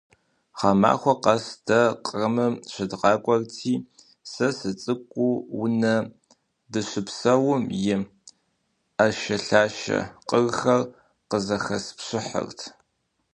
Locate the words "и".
7.93-7.95